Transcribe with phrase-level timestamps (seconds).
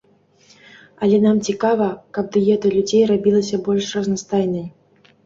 [1.07, 1.89] Але нам цікава,
[2.19, 4.65] каб дыета людзей рабілася больш разнастайнай.